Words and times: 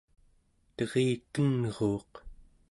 terikenruuq 0.75 2.11